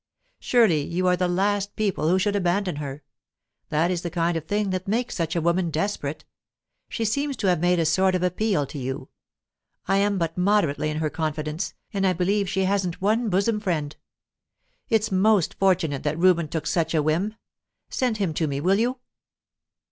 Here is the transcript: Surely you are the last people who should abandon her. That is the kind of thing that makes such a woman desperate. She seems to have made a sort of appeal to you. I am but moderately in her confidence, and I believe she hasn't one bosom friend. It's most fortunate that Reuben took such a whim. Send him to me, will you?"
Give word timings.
Surely 0.39 0.81
you 0.81 1.05
are 1.05 1.15
the 1.15 1.27
last 1.27 1.75
people 1.75 2.09
who 2.09 2.17
should 2.17 2.35
abandon 2.35 2.77
her. 2.77 3.03
That 3.69 3.91
is 3.91 4.01
the 4.01 4.09
kind 4.09 4.35
of 4.35 4.45
thing 4.47 4.71
that 4.71 4.87
makes 4.87 5.13
such 5.15 5.35
a 5.35 5.41
woman 5.41 5.69
desperate. 5.69 6.25
She 6.89 7.05
seems 7.05 7.37
to 7.37 7.45
have 7.45 7.59
made 7.59 7.77
a 7.77 7.85
sort 7.85 8.15
of 8.15 8.23
appeal 8.23 8.65
to 8.65 8.79
you. 8.79 9.09
I 9.87 9.97
am 9.97 10.17
but 10.17 10.35
moderately 10.39 10.89
in 10.89 10.97
her 10.97 11.11
confidence, 11.11 11.75
and 11.93 12.07
I 12.07 12.13
believe 12.13 12.49
she 12.49 12.63
hasn't 12.63 12.99
one 12.99 13.29
bosom 13.29 13.59
friend. 13.59 13.95
It's 14.89 15.11
most 15.11 15.53
fortunate 15.59 16.01
that 16.01 16.17
Reuben 16.17 16.47
took 16.47 16.65
such 16.65 16.95
a 16.95 17.03
whim. 17.03 17.35
Send 17.91 18.17
him 18.17 18.33
to 18.33 18.47
me, 18.47 18.59
will 18.59 18.79
you?" 18.79 18.97